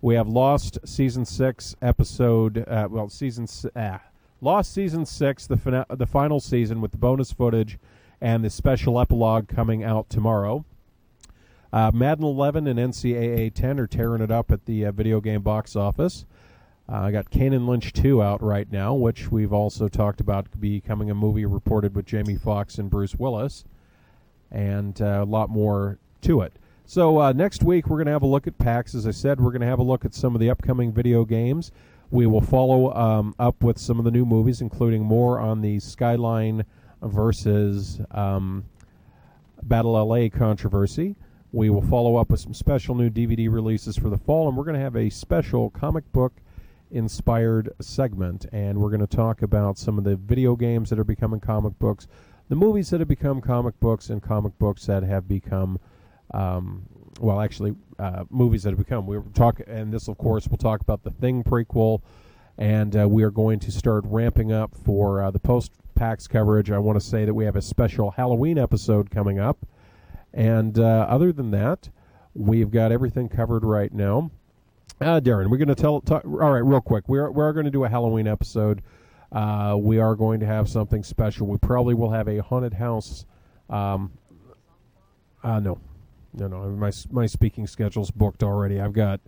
We 0.00 0.14
have 0.14 0.28
Lost 0.28 0.78
season 0.84 1.24
six 1.24 1.74
episode. 1.82 2.64
Uh, 2.68 2.88
well, 2.90 3.08
season 3.08 3.46
uh, 3.74 3.98
Lost 4.40 4.72
season 4.72 5.06
six, 5.06 5.46
the 5.46 5.56
fina- 5.56 5.86
the 5.88 6.06
final 6.06 6.40
season 6.40 6.80
with 6.80 6.92
the 6.92 6.98
bonus 6.98 7.32
footage 7.32 7.78
and 8.20 8.44
the 8.44 8.50
special 8.50 9.00
epilogue 9.00 9.48
coming 9.48 9.82
out 9.82 10.08
tomorrow. 10.08 10.64
Uh, 11.72 11.90
Madden 11.92 12.24
11 12.24 12.66
and 12.68 12.78
NCAA 12.78 13.52
10 13.52 13.80
are 13.80 13.86
tearing 13.86 14.22
it 14.22 14.30
up 14.30 14.52
at 14.52 14.64
the 14.66 14.86
uh, 14.86 14.92
video 14.92 15.20
game 15.20 15.42
box 15.42 15.74
office. 15.74 16.24
Uh, 16.88 16.96
I 16.96 17.10
got 17.10 17.30
Kane 17.30 17.52
and 17.52 17.66
Lynch 17.66 17.92
2 17.92 18.22
out 18.22 18.42
right 18.42 18.70
now, 18.70 18.94
which 18.94 19.32
we've 19.32 19.52
also 19.52 19.88
talked 19.88 20.20
about 20.20 20.60
becoming 20.60 21.10
a 21.10 21.14
movie 21.14 21.46
reported 21.46 21.96
with 21.96 22.06
Jamie 22.06 22.36
Foxx 22.36 22.78
and 22.78 22.90
Bruce 22.90 23.16
Willis, 23.16 23.64
and 24.50 25.00
uh, 25.00 25.20
a 25.22 25.24
lot 25.24 25.48
more 25.48 25.98
to 26.20 26.42
it. 26.42 26.52
So 26.86 27.18
uh, 27.18 27.32
next 27.32 27.62
week 27.62 27.88
we're 27.88 27.96
going 27.96 28.06
to 28.06 28.12
have 28.12 28.22
a 28.22 28.26
look 28.26 28.46
at 28.46 28.58
PAX. 28.58 28.94
As 28.94 29.06
I 29.06 29.10
said, 29.10 29.40
we're 29.40 29.52
going 29.52 29.62
to 29.62 29.66
have 29.66 29.78
a 29.78 29.84
look 29.84 30.04
at 30.04 30.14
some 30.14 30.34
of 30.34 30.40
the 30.40 30.50
upcoming 30.50 30.92
video 30.92 31.24
games. 31.24 31.72
We 32.10 32.26
will 32.26 32.42
follow 32.42 32.92
um, 32.94 33.34
up 33.38 33.62
with 33.62 33.78
some 33.78 33.98
of 33.98 34.04
the 34.04 34.10
new 34.10 34.26
movies, 34.26 34.60
including 34.60 35.02
more 35.02 35.40
on 35.40 35.62
the 35.62 35.80
Skyline 35.80 36.64
versus 37.02 38.00
um, 38.10 38.64
Battle 39.62 39.92
LA 39.92 40.28
controversy. 40.28 41.16
We 41.52 41.70
will 41.70 41.82
follow 41.82 42.16
up 42.16 42.30
with 42.30 42.40
some 42.40 42.52
special 42.52 42.94
new 42.94 43.08
DVD 43.08 43.50
releases 43.50 43.96
for 43.96 44.10
the 44.10 44.18
fall, 44.18 44.48
and 44.48 44.56
we're 44.56 44.64
going 44.64 44.76
to 44.76 44.82
have 44.82 44.96
a 44.96 45.08
special 45.08 45.70
comic 45.70 46.10
book 46.12 46.34
inspired 46.90 47.70
segment, 47.80 48.44
and 48.52 48.78
we're 48.78 48.90
going 48.90 49.00
to 49.00 49.06
talk 49.06 49.40
about 49.40 49.78
some 49.78 49.96
of 49.96 50.04
the 50.04 50.16
video 50.16 50.54
games 50.54 50.90
that 50.90 50.98
are 50.98 51.04
becoming 51.04 51.40
comic 51.40 51.78
books, 51.78 52.06
the 52.48 52.56
movies 52.56 52.90
that 52.90 53.00
have 53.00 53.08
become 53.08 53.40
comic 53.40 53.78
books, 53.80 54.10
and 54.10 54.22
comic 54.22 54.58
books 54.58 54.84
that 54.86 55.02
have 55.02 55.26
become, 55.26 55.78
um, 56.32 56.86
well, 57.20 57.40
actually, 57.40 57.74
uh, 57.98 58.24
movies 58.30 58.62
that 58.64 58.70
have 58.70 58.78
become. 58.78 59.06
We 59.06 59.18
talk, 59.34 59.60
and 59.66 59.92
this, 59.92 60.08
of 60.08 60.18
course, 60.18 60.48
we'll 60.48 60.58
talk 60.58 60.80
about 60.80 61.02
the 61.02 61.10
Thing 61.10 61.44
prequel, 61.44 62.00
and 62.58 62.96
uh, 62.96 63.08
we 63.08 63.22
are 63.22 63.30
going 63.30 63.60
to 63.60 63.70
start 63.72 64.04
ramping 64.06 64.52
up 64.52 64.74
for 64.84 65.22
uh, 65.22 65.30
the 65.30 65.38
post 65.38 65.72
PAX 65.94 66.26
coverage. 66.26 66.70
I 66.70 66.78
want 66.78 67.00
to 67.00 67.06
say 67.06 67.24
that 67.24 67.34
we 67.34 67.44
have 67.44 67.56
a 67.56 67.62
special 67.62 68.12
Halloween 68.12 68.58
episode 68.58 69.10
coming 69.10 69.38
up, 69.38 69.66
and 70.32 70.78
uh, 70.78 71.06
other 71.08 71.32
than 71.32 71.50
that, 71.52 71.88
we've 72.34 72.70
got 72.70 72.90
everything 72.90 73.28
covered 73.28 73.64
right 73.64 73.92
now. 73.92 74.30
Uh, 75.00 75.20
Darren, 75.20 75.50
we're 75.50 75.58
going 75.58 75.68
to 75.68 75.74
tell. 75.74 76.00
Talk, 76.00 76.24
all 76.24 76.52
right, 76.52 76.64
real 76.64 76.80
quick. 76.80 77.08
We 77.08 77.18
are 77.18 77.30
we 77.30 77.42
are 77.42 77.52
going 77.52 77.64
to 77.66 77.70
do 77.70 77.84
a 77.84 77.88
Halloween 77.88 78.26
episode. 78.26 78.82
Uh, 79.30 79.76
we 79.78 79.98
are 79.98 80.14
going 80.14 80.40
to 80.40 80.46
have 80.46 80.68
something 80.68 81.02
special. 81.02 81.46
We 81.46 81.58
probably 81.58 81.94
will 81.94 82.10
have 82.10 82.28
a 82.28 82.38
haunted 82.38 82.74
house. 82.74 83.24
Um, 83.68 84.12
no, 85.42 85.78
no, 86.34 86.48
no. 86.48 86.68
My 86.70 86.92
my 87.10 87.26
speaking 87.26 87.66
schedule's 87.66 88.10
booked 88.10 88.42
already. 88.42 88.80
I've 88.80 88.92
got. 88.92 89.20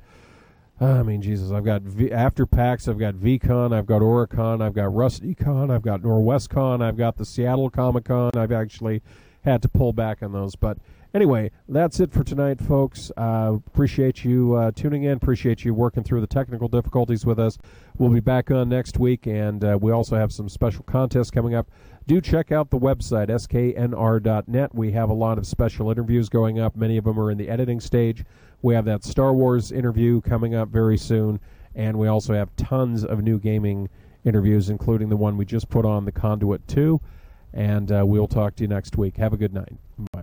I 0.78 1.02
mean, 1.02 1.22
Jesus, 1.22 1.52
I've 1.52 1.64
got 1.64 1.80
v, 1.80 2.12
after 2.12 2.44
PAX, 2.44 2.86
I've 2.86 2.98
got 2.98 3.14
VCon, 3.14 3.72
I've 3.72 3.86
got 3.86 4.02
OryCon, 4.02 4.60
I've 4.60 4.74
got 4.74 4.90
RustyCon, 4.90 5.70
I've 5.70 5.80
got 5.80 6.02
Norwescon, 6.02 6.82
I've 6.82 6.98
got 6.98 7.16
the 7.16 7.24
Seattle 7.24 7.70
Comic 7.70 8.04
Con. 8.04 8.32
I've 8.36 8.52
actually 8.52 9.00
had 9.42 9.62
to 9.62 9.70
pull 9.70 9.94
back 9.94 10.22
on 10.22 10.32
those, 10.32 10.54
but 10.54 10.76
Anyway, 11.16 11.50
that's 11.66 11.98
it 11.98 12.12
for 12.12 12.22
tonight, 12.22 12.60
folks. 12.60 13.10
Uh, 13.16 13.56
appreciate 13.66 14.22
you 14.22 14.52
uh, 14.52 14.70
tuning 14.72 15.04
in. 15.04 15.12
Appreciate 15.12 15.64
you 15.64 15.72
working 15.72 16.02
through 16.02 16.20
the 16.20 16.26
technical 16.26 16.68
difficulties 16.68 17.24
with 17.24 17.38
us. 17.38 17.56
We'll 17.96 18.10
be 18.10 18.20
back 18.20 18.50
on 18.50 18.68
next 18.68 18.98
week, 18.98 19.26
and 19.26 19.64
uh, 19.64 19.78
we 19.80 19.92
also 19.92 20.16
have 20.16 20.30
some 20.30 20.50
special 20.50 20.84
contests 20.84 21.30
coming 21.30 21.54
up. 21.54 21.70
Do 22.06 22.20
check 22.20 22.52
out 22.52 22.70
the 22.70 22.78
website, 22.78 23.30
sknr.net. 23.30 24.74
We 24.74 24.92
have 24.92 25.10
a 25.10 25.14
lot 25.14 25.38
of 25.38 25.46
special 25.46 25.90
interviews 25.90 26.28
going 26.28 26.60
up. 26.60 26.76
Many 26.76 26.98
of 26.98 27.04
them 27.04 27.18
are 27.18 27.32
in 27.32 27.38
the 27.38 27.48
editing 27.48 27.80
stage. 27.80 28.24
We 28.62 28.74
have 28.74 28.84
that 28.84 29.02
Star 29.02 29.32
Wars 29.32 29.72
interview 29.72 30.20
coming 30.20 30.54
up 30.54 30.68
very 30.68 30.96
soon, 30.96 31.40
and 31.74 31.98
we 31.98 32.06
also 32.06 32.32
have 32.32 32.54
tons 32.54 33.04
of 33.04 33.24
new 33.24 33.40
gaming 33.40 33.88
interviews, 34.24 34.70
including 34.70 35.08
the 35.08 35.16
one 35.16 35.36
we 35.36 35.44
just 35.44 35.68
put 35.68 35.84
on, 35.84 36.04
the 36.04 36.12
Conduit 36.12 36.66
2. 36.68 37.00
And 37.52 37.90
uh, 37.90 38.04
we'll 38.06 38.28
talk 38.28 38.54
to 38.56 38.62
you 38.62 38.68
next 38.68 38.96
week. 38.96 39.16
Have 39.16 39.32
a 39.32 39.36
good 39.36 39.52
night. 39.52 39.72
Bye. 40.12 40.22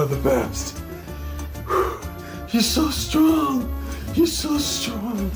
Are 0.00 0.06
the 0.06 0.16
best. 0.16 0.82
You're 2.52 2.62
so 2.62 2.88
strong. 2.88 3.70
You're 4.14 4.26
so 4.26 4.56
strong. 4.56 5.30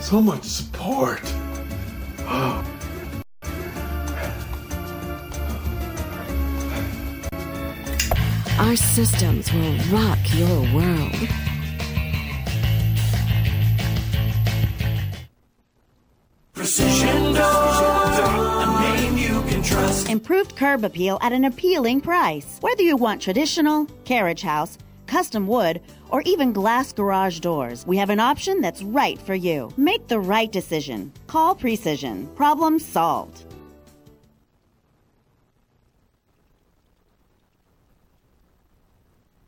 So 0.00 0.20
much 0.20 0.42
support. 0.42 1.22
Our 8.58 8.74
systems 8.74 9.52
will 9.52 9.78
rock 9.92 10.18
your 10.34 10.60
world. 10.74 11.47
Improved 20.08 20.56
curb 20.56 20.84
appeal 20.84 21.18
at 21.20 21.34
an 21.34 21.44
appealing 21.44 22.00
price. 22.00 22.56
Whether 22.62 22.82
you 22.82 22.96
want 22.96 23.20
traditional, 23.20 23.84
carriage 24.06 24.40
house, 24.40 24.78
custom 25.06 25.46
wood, 25.46 25.82
or 26.08 26.22
even 26.22 26.50
glass 26.50 26.94
garage 26.94 27.40
doors, 27.40 27.86
we 27.86 27.98
have 27.98 28.08
an 28.08 28.18
option 28.18 28.62
that's 28.62 28.82
right 28.82 29.20
for 29.20 29.34
you. 29.34 29.70
Make 29.76 30.08
the 30.08 30.18
right 30.18 30.50
decision. 30.50 31.12
Call 31.26 31.54
Precision. 31.54 32.26
Problem 32.36 32.78
solved. 32.78 33.44